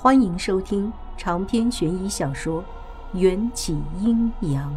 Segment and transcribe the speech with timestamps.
[0.00, 2.62] 欢迎收听长篇悬疑小说
[3.18, 4.72] 《缘起阴阳》。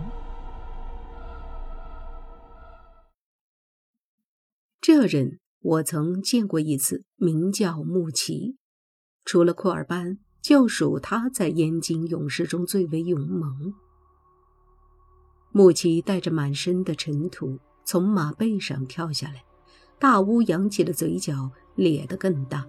[4.81, 8.57] 这人我曾见过一次，名叫穆奇。
[9.23, 13.75] 除了库尔班，就属他在燕京勇士中最为勇猛。
[15.51, 19.43] 穆奇带着满身的尘土从马背上跳下来，
[19.99, 22.65] 大乌扬起了嘴角，咧得更大。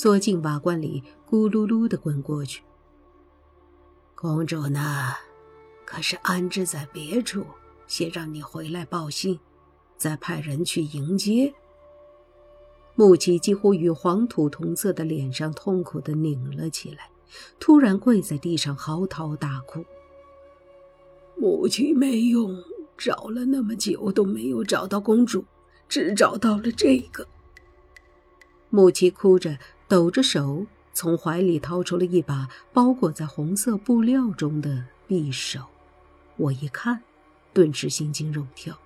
[0.00, 2.62] 缩进瓦罐里，咕噜噜的滚过去。
[4.14, 5.12] 公主呢？
[5.84, 7.44] 可是安置在别处，
[7.88, 9.40] 先让你回来报信，
[9.96, 11.52] 再派人去迎接。
[12.94, 17.10] 穆奇几乎与黄土同色的脸上痛苦的拧了起来，
[17.58, 19.84] 突然跪在地上嚎啕大哭。
[21.34, 22.56] 母亲没用，
[22.96, 25.44] 找了那么久都没有找到公主，
[25.88, 27.26] 只找到了这个。
[28.70, 29.58] 穆奇哭着。
[29.88, 35.60] 抖着手，从怀里掏出了一把包裹在红色布料中的匕首。
[36.36, 37.02] 我一看，
[37.54, 38.78] 顿时心惊肉跳。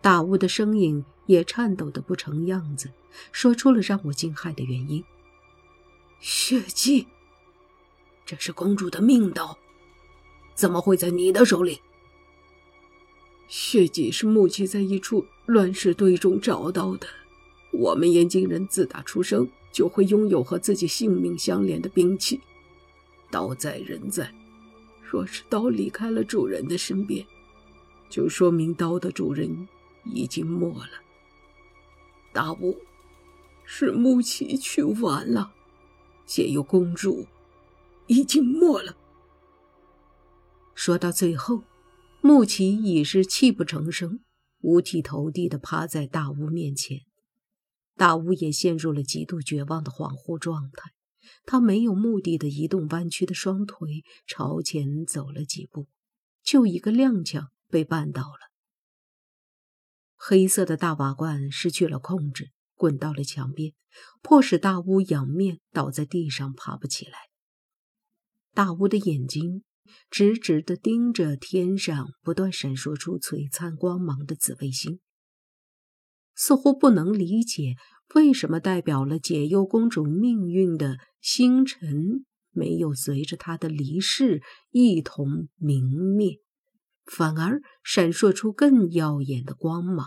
[0.00, 2.90] 大巫的声音也颤抖得不成样子，
[3.32, 5.02] 说出了让我惊骇的原因：
[6.20, 7.08] 血迹。
[8.24, 9.58] 这是公主的命刀，
[10.54, 11.80] 怎么会在你的手里？
[13.48, 17.06] 血迹是木器在一处乱石堆中找到的。
[17.72, 19.48] 我们燕京人自打出生。
[19.72, 22.40] 就会拥有和自己性命相连的兵器，
[23.30, 24.32] 刀在人在。
[25.00, 27.26] 若是刀离开了主人的身边，
[28.08, 29.66] 就说明刀的主人
[30.04, 30.90] 已经没了。
[32.32, 32.76] 大巫
[33.64, 35.52] 是木奇去晚了，
[36.24, 37.26] 解忧公主
[38.06, 38.96] 已经没了。
[40.74, 41.62] 说到最后，
[42.22, 44.20] 木奇已是泣不成声，
[44.62, 47.02] 五体投地的趴在大巫面前。
[48.02, 50.90] 大巫也陷入了极度绝望的恍惚状态，
[51.44, 55.86] 他没有目的的移动弯曲的双腿，朝前走了几步，
[56.42, 58.50] 就一个踉跄被绊倒了。
[60.16, 63.72] 黑色的大瓦罐失去了控制，滚到了墙边，
[64.20, 67.12] 迫使大巫仰面倒在地上，爬不起来。
[68.52, 69.62] 大巫的眼睛
[70.10, 74.98] 直直地盯着天上不断闪烁出璀璨光芒的紫卫星。
[76.34, 77.76] 似乎不能理解
[78.14, 85.84] 为什么代表了解忧公主命运的星辰没有随着她的离世一同明
[86.16, 86.38] 灭，
[87.04, 90.06] 反而闪烁出更耀眼的光芒。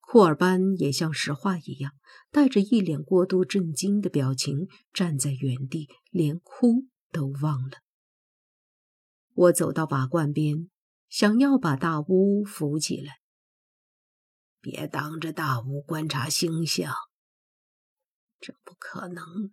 [0.00, 1.92] 库尔班也像石化一样，
[2.30, 7.78] 带着一脸过度震惊的表情站在原地，连哭都忘了。
[9.34, 10.70] 我走到瓦罐边，
[11.08, 13.18] 想要把大屋扶起来。
[14.60, 16.92] 别当着大巫观察星象，
[18.40, 19.52] 这不可能。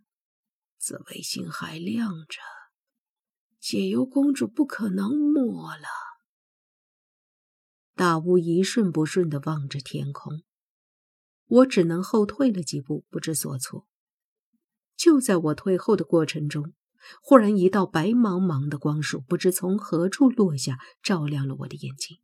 [0.77, 2.39] 紫微星还亮着，
[3.59, 5.87] 解忧公主不可能没了。
[7.95, 10.43] 大巫一瞬不瞬地望着天空，
[11.45, 13.87] 我只能后退了几步，不知所措。
[14.95, 16.73] 就在我退后的过程中，
[17.21, 22.19] 忽然一道白茫茫的光束不知从何处落下，照亮了我的眼睛。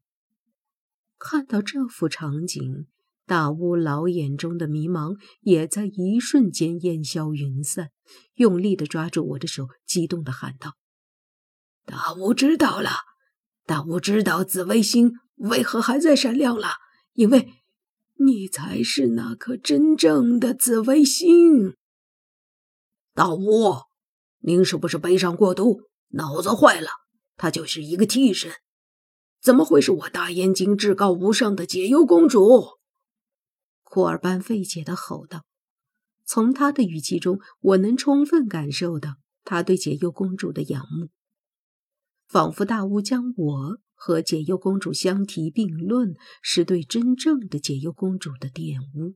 [1.24, 2.88] 看到这幅场景，
[3.28, 7.92] 大巫老眼中的迷茫也在一瞬间烟消云散，
[8.34, 10.74] 用力地抓住我的手，激动地喊道
[11.86, 12.90] ：“大巫知道了，
[13.68, 16.70] 大巫知道紫微星为何还在闪亮了，
[17.14, 17.54] 因为
[18.16, 21.76] 你才是那颗真正的紫微星。
[23.14, 23.76] 大巫，
[24.40, 25.84] 您是不是悲伤过度，
[26.14, 26.90] 脑子坏了？
[27.38, 28.52] 他就是一个替身。”
[29.42, 32.78] 怎么会是我大燕京至高无上的解忧公主？
[33.82, 35.46] 库尔班费解的吼道。
[36.24, 41.10] 从他的语气中，我能充分感受到他对解忧公主的仰慕，
[42.28, 49.16] 仿佛大巫将我和解忧公主相提并论，是对真正的解忧公主的玷污，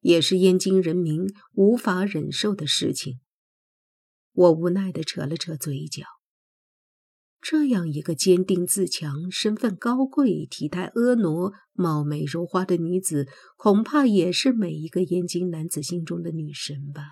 [0.00, 3.20] 也是燕京人民无法忍受的事情。
[4.32, 6.15] 我无奈的扯了扯嘴角。
[7.48, 17.02] 这样一个坚定自强、身份高贵、体态婀娜、貌美如花的女子，恐怕也是每一个燕京男子心中的女神吧。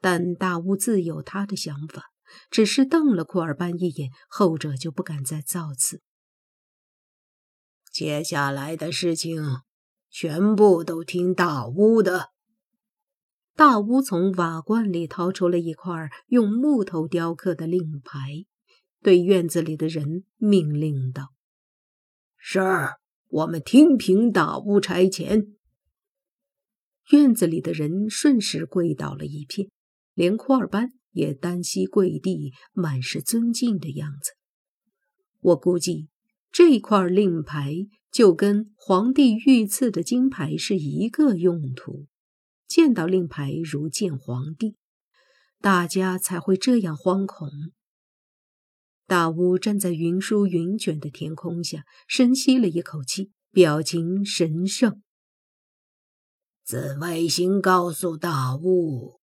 [0.00, 2.04] 但大巫自有他的想法，
[2.48, 6.00] 只是瞪了库尔班一眼，后者就不敢再造次。
[7.90, 9.42] 接下来的事情，
[10.08, 12.28] 全部都听大巫的。
[13.56, 18.44] 大巫从瓦罐里掏出了一块用木头雕刻的令牌，
[19.02, 21.32] 对院子里的人命令道
[22.36, 22.60] ：“是，
[23.28, 25.54] 我们听凭大巫差遣。”
[27.12, 29.70] 院子里的人顺势跪倒了一片，
[30.12, 34.32] 连库尔班也单膝跪地，满是尊敬的样子。
[35.40, 36.08] 我估计
[36.52, 37.72] 这块令牌
[38.12, 42.06] 就跟皇帝御赐的金牌是一个用途，
[42.66, 44.76] 见到令牌如见皇帝，
[45.60, 47.48] 大家才会这样惶恐。
[49.06, 55.00] 大巫站在云舒云卷的天空下，深吸了一口气，表情神圣。
[56.64, 59.20] 紫微星告诉大巫，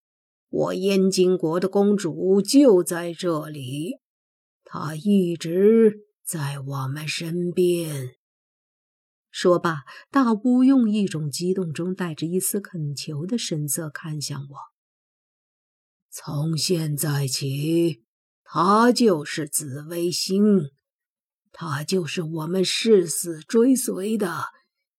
[0.47, 3.97] 我燕京国的公主就在这里，
[4.63, 8.15] 她一直在我们身边。
[9.33, 14.57] 说罢，大巫用一种激动中带着一丝恳求的神色看向我。
[16.09, 18.01] 从现在起。
[18.45, 20.69] 她就是紫微星，
[21.51, 24.49] 她就是我们誓死追随的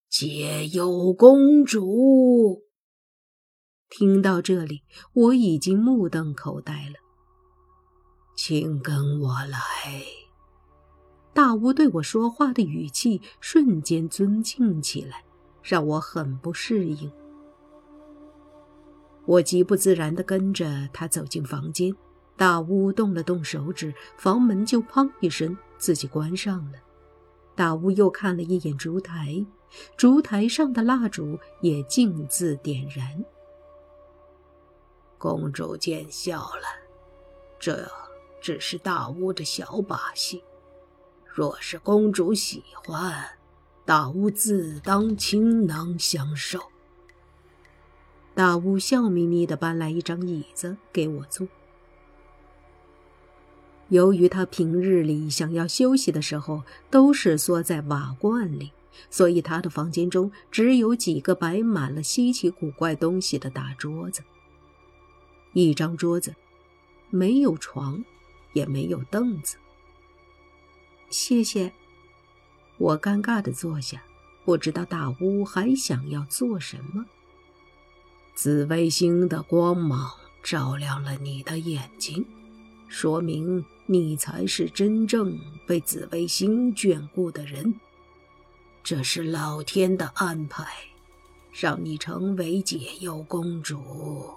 [0.09, 2.65] 解忧公主。
[3.89, 4.83] 听到这里，
[5.13, 6.95] 我已经目瞪口呆了。
[8.37, 10.24] 请跟我来。
[11.35, 15.25] 大巫对我说话的语气瞬间尊敬起来，
[15.63, 17.11] 让我很不适应。
[19.27, 21.95] 我极不自然地跟着他走进房间。
[22.37, 26.79] 大巫动了动手指，房门就“砰”一声自己关上了。
[27.55, 29.45] 大巫又看了一眼烛台，
[29.97, 33.25] 烛台上的蜡烛也径自点燃。
[35.17, 36.67] 公主见笑了，
[37.59, 37.89] 这
[38.41, 40.43] 只是大巫的小把戏。
[41.35, 43.25] 若是公主喜欢，
[43.85, 46.61] 大巫自当倾囊相授。
[48.37, 51.49] 大巫笑眯眯地搬来一张椅子给我坐。
[53.89, 58.71] 由于他平日里想要休息的时候都是缩在瓦罐里，
[59.11, 64.23] 所以他的房间中只有几个摆满了稀奇古怪东西的大桌子。
[65.53, 66.37] 一张桌子，
[67.11, 68.05] 没有床，
[68.53, 69.57] 也没有凳子。
[71.15, 71.73] 谢谢，
[72.77, 74.03] 我尴尬的坐下，
[74.45, 77.07] 不知道大巫还想要做什么。
[78.35, 80.11] 紫微星的光芒
[80.43, 82.27] 照亮了你的眼睛。
[82.89, 85.39] 说明你才是真正
[85.69, 87.79] 被紫微星眷顾的人，
[88.83, 90.67] 这是老天的安排，
[91.53, 94.35] 让你成为解忧公主。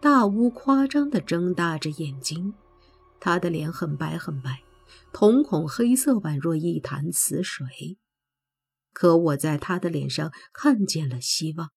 [0.00, 2.54] 大巫夸张的睁大着眼睛，
[3.20, 4.62] 他的脸很白很白，
[5.12, 7.98] 瞳孔黑色，宛若一潭死水。
[8.92, 11.70] 可我在他的脸上看见了希望。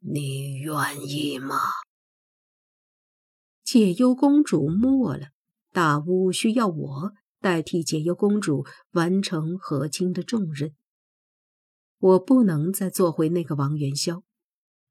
[0.00, 0.74] 你愿
[1.08, 1.56] 意吗？
[3.64, 5.28] 解忧公主没了，
[5.72, 10.74] 大巫需要我代替解忧公主完成和亲的重任。
[11.98, 14.22] 我不能再做回那个王元宵，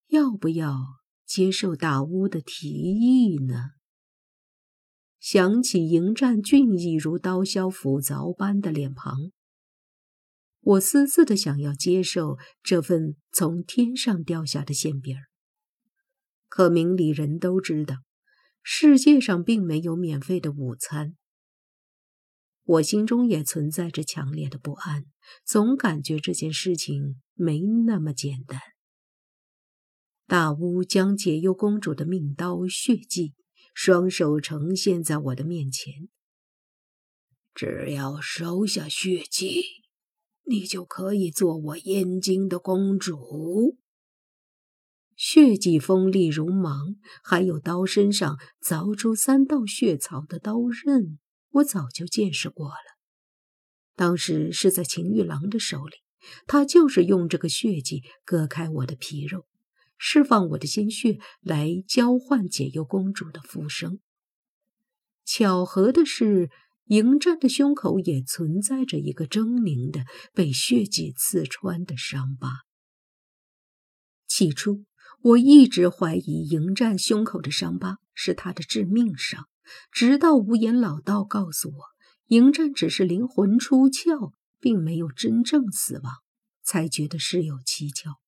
[0.08, 0.78] 要不要
[1.26, 3.77] 接受大巫的提议呢？
[5.30, 9.34] 想起迎战俊逸如刀削斧凿般的脸庞，
[10.62, 15.24] 我私自的想要接受这份从天上掉下的馅饼儿。
[16.48, 17.98] 可明里人都知道。
[18.64, 21.18] 世界上并没有免费的午餐。
[22.64, 25.04] 我心中也存在着强烈的不安，
[25.44, 28.62] 总感觉这件事情没那么简单。
[30.26, 33.34] 大巫将解忧公主的命刀血迹
[33.80, 36.10] 双手呈现在我的面前，
[37.54, 39.62] 只要收下血迹，
[40.46, 43.78] 你就可以做我燕京的公主。
[45.16, 51.20] 血迹锋利如芒，还有刀身上凿出三道血槽的刀刃，
[51.52, 52.98] 我早就见识过了。
[53.96, 55.98] 当时是在秦玉郎的手里，
[56.48, 59.46] 他就是用这个血迹割开我的皮肉，
[59.98, 64.00] 释放我的鲜血来交换解忧公主的复生。
[65.26, 66.50] 巧合的是，
[66.86, 72.62] 迎战的胸口也存在着一个狰狞的被血迹刺穿的伤疤。
[74.28, 74.86] 起初。
[75.24, 79.48] 我一直怀疑迎战胸口的伤疤是他的致命伤，
[79.92, 81.84] 直到无言老道告诉我，
[82.28, 86.14] 迎战只是灵魂出窍，并没有真正死亡，
[86.64, 88.20] 才觉得事有蹊跷。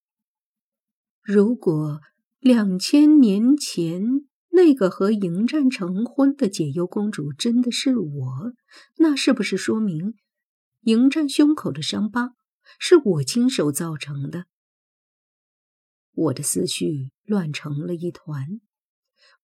[1.31, 2.01] 如果
[2.39, 4.01] 两千年前
[4.50, 8.53] 那个和迎战成婚的解忧公主真的是我，
[8.98, 10.15] 那是不是说明
[10.86, 12.31] 迎战胸口的伤疤
[12.79, 14.45] 是我亲手造成的？
[16.13, 18.59] 我的思绪乱成了一团，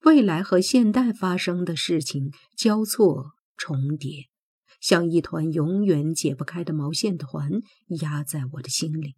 [0.06, 4.24] 未来和现代发生的事情交错重叠，
[4.82, 7.62] 像一团永远解不开的毛线团
[8.02, 9.14] 压在我的心里。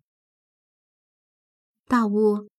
[1.86, 2.50] 大巫，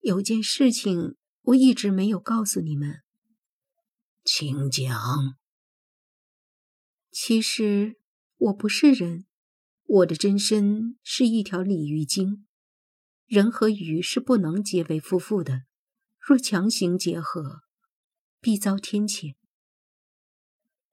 [0.00, 3.02] 有件事情我一直没有告诉你们，
[4.24, 5.36] 请讲。
[7.10, 7.98] 其实
[8.36, 9.26] 我不是人，
[9.84, 12.46] 我的真身是一条鲤鱼精。
[13.26, 15.62] 人和鱼是不能结为夫妇的，
[16.20, 17.62] 若强行结合，
[18.40, 19.34] 必遭天谴。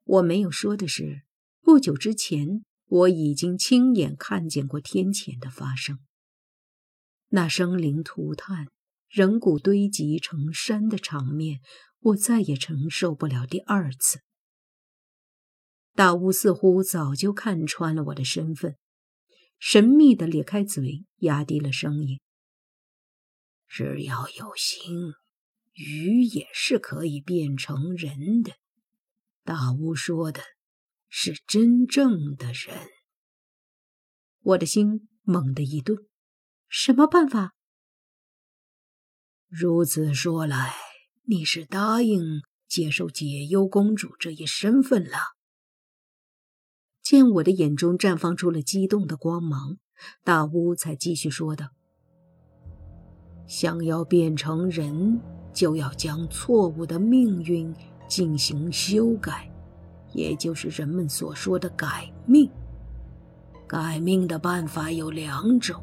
[0.03, 1.23] 我没有说的是，
[1.61, 5.99] 不久之前我已经亲眼看见过天谴的发生。
[7.29, 8.67] 那生灵涂炭、
[9.13, 11.59] 人骨堆积成山的场面，
[11.99, 14.21] 我再也承受不了第二次。
[15.93, 18.75] 大巫似乎早就看穿了我的身份，
[19.59, 22.21] 神秘的咧开嘴，压低了声音
[23.69, 25.13] ：“只要有心，
[25.73, 28.53] 鱼也是可以变成人的。
[29.43, 30.41] 大巫说的
[31.07, 32.87] 是真正的人。”
[34.41, 35.99] 我的心猛地一顿，
[36.67, 37.53] 什么办法？
[39.55, 40.73] 如此说来，
[41.25, 45.17] 你是答应接受解忧公主这一身份了？
[47.03, 49.77] 见我的眼中绽放出了激动的光芒，
[50.23, 51.67] 大巫才继续说道
[53.45, 55.21] ：“想要变成人，
[55.53, 57.71] 就要将错误的命运
[58.07, 59.47] 进行修改，
[60.13, 62.49] 也就是人们所说的改命。
[63.67, 65.79] 改命的办法有两种，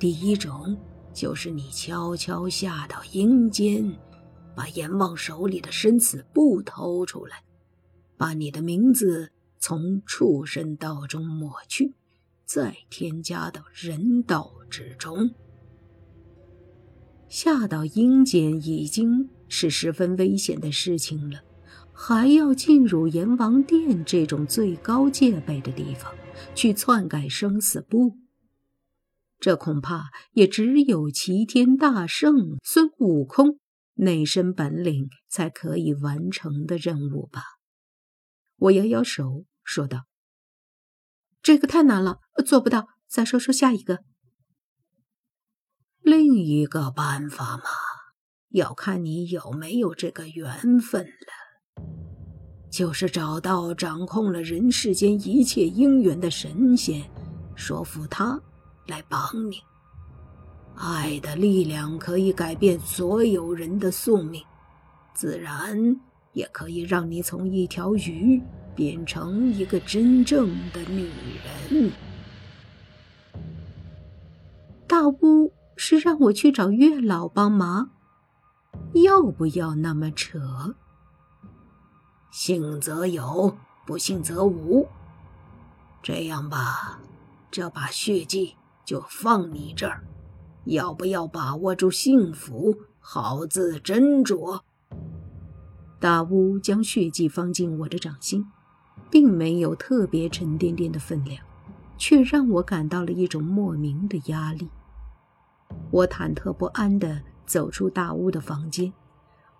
[0.00, 0.76] 第一种
[1.18, 3.92] 就是你悄悄下到阴间，
[4.54, 7.42] 把阎王手里的生死簿偷出来，
[8.16, 11.92] 把你的名字。”从畜生道中抹去，
[12.44, 15.28] 再添加到人道之中。
[17.28, 21.40] 下到阴间已经是十分危险的事情了，
[21.92, 26.14] 还要进入阎王殿这种最高戒备的地方
[26.54, 28.16] 去篡改生死簿，
[29.38, 33.58] 这恐怕也只有齐天大圣孙悟空
[33.94, 37.42] 那身本领才可以完成的任务吧。
[38.56, 40.06] 我摇摇手，说道
[41.42, 42.88] ：“这个太难了，做不到。
[43.06, 44.00] 再说说下一个。
[46.00, 47.64] 另一个办法嘛，
[48.50, 51.88] 要看你有没有这个缘分了。
[52.70, 57.10] 就是找到掌控了人世间一切因缘的神仙，
[57.56, 58.38] 说服他
[58.88, 59.62] 来帮你。
[60.74, 64.42] 爱的力量可以改变所有人的宿命，
[65.14, 66.00] 自然。”
[66.34, 68.40] 也可以让你从一条鱼
[68.76, 71.10] 变成一个真正的女
[71.70, 71.90] 人。
[74.86, 77.90] 大巫是让我去找月老帮忙，
[78.92, 80.76] 要不要那么扯？
[82.30, 84.86] 信则有，不信则无。
[86.02, 87.00] 这样吧，
[87.50, 88.54] 这把血迹
[88.88, 90.02] 就放你这儿，
[90.64, 94.62] 要不要把握住幸福，好自斟酌。
[96.00, 98.46] 大巫将血迹放进我的掌心，
[99.10, 101.44] 并没有特别沉甸甸的分量，
[101.98, 104.70] 却让我感到了一种莫名的压力。
[105.90, 108.90] 我忐忑不安地走出大巫的房间，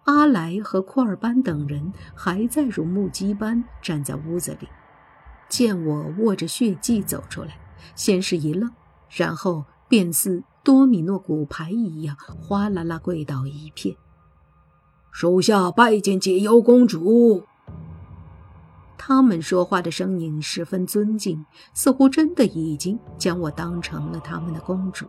[0.04, 4.66] 阿来和库尔班等人还在如木鸡般站在屋子里。
[5.50, 7.58] 见我握着血迹走出来，
[7.94, 8.73] 先是一愣，
[9.11, 13.97] 然后便似多米诺骨牌一样，哗啦啦跪倒一片。
[15.11, 17.43] 属下拜见解忧公主。
[18.97, 25.07] 他们说话的声音十分尊敬，似乎真的已经将我当成了他们的公主。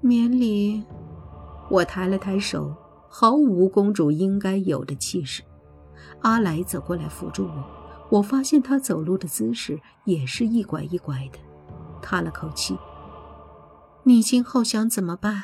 [0.00, 0.82] 免礼，
[1.68, 2.74] 我抬了抬手，
[3.08, 5.42] 毫无公主应该有的气势。
[6.22, 7.64] 阿来走过来扶住我，
[8.12, 11.38] 我发现他走路的姿势也是一拐一拐的，
[12.02, 12.76] 叹了口气
[14.04, 15.42] ：“你今后想怎么办？”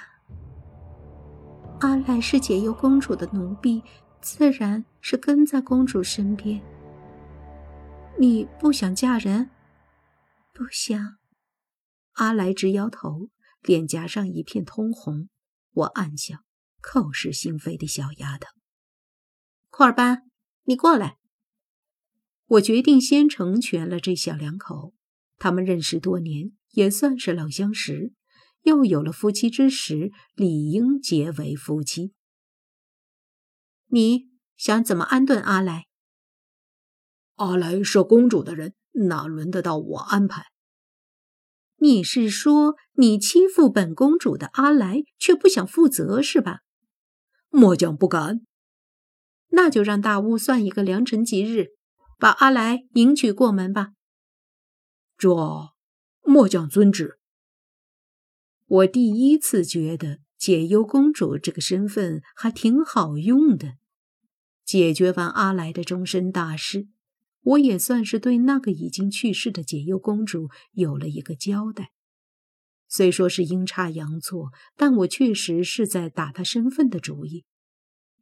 [1.81, 3.83] 阿来是解忧公主的奴婢，
[4.21, 6.61] 自然是跟在公主身边。
[8.21, 9.49] 你不想嫁人？
[10.53, 11.17] 不想。
[12.17, 13.31] 阿来直摇头，
[13.63, 15.31] 脸颊上一片通红。
[15.73, 16.41] 我暗笑，
[16.83, 18.49] 口是心非的小丫头。
[19.71, 20.29] 库尔班，
[20.65, 21.17] 你过来。
[22.49, 24.95] 我决定先成全了这小两口，
[25.37, 28.13] 他们认识多年，也算是老相识。
[28.63, 32.13] 又有了夫妻之实，理应结为夫妻。
[33.87, 35.87] 你想怎么安顿阿来？
[37.37, 38.75] 阿来是公主的人，
[39.07, 40.47] 哪轮得到我安排？
[41.77, 46.61] 你是说你欺负本公主的阿来，却不想负责是吧？
[47.51, 48.41] 末将不敢。
[49.51, 51.69] 那就让大巫算一个良辰吉日，
[52.19, 53.93] 把阿来迎娶过门吧。
[55.17, 55.73] 这
[56.23, 57.19] 末将遵旨。
[58.67, 63.79] 我第一次觉得解忧公主这个身份还挺好用的。
[64.65, 66.89] 解决完阿来的终身大事，
[67.41, 71.93] 我也算是对那个已经去世的解忧公主有了一个交代。
[72.89, 77.45] 虽说是阴差阳错，但我确实是在打她身份的主意。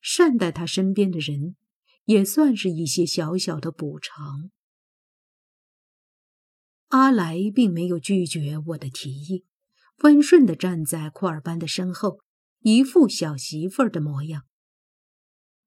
[0.00, 1.56] 善待她身边的人，
[2.06, 4.50] 也算是一些小小的补偿。
[6.88, 9.44] 阿来并没有拒绝我的提议。
[10.02, 12.20] 温顺地站在库尔班的身后，
[12.60, 14.42] 一副小媳妇儿的模样。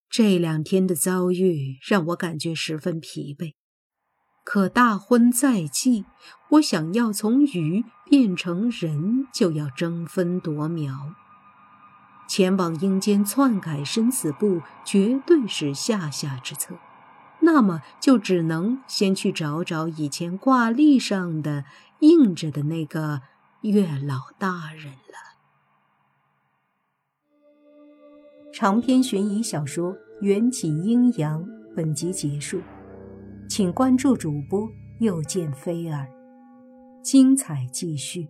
[0.08, 3.56] 这两天的遭遇让我感觉十分疲惫，
[4.44, 6.06] 可大婚在即，
[6.52, 11.16] 我想要从鱼变成人，就要争分夺秒。
[12.30, 16.76] 前往阴间篡改生死簿绝对是下下之策，
[17.42, 21.66] 那么就只能先去找找以前挂历上的
[22.00, 23.22] 印着的那个。
[23.64, 25.36] 月老大人了。
[28.54, 31.44] 长篇悬疑小说《缘起阴阳》
[31.76, 32.62] 本集结束，
[33.50, 34.66] 请关注主播
[35.02, 36.08] 又见菲儿，
[37.04, 38.30] 精彩继续。